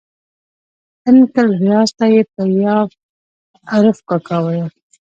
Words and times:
انکل 1.09 1.47
ریاض 1.63 1.89
ته 1.97 2.05
یې 2.13 2.21
په 2.33 2.41
ي 2.59 2.63
عرف 3.73 3.97
کاکا 4.07 4.37
ویل. 4.45 4.69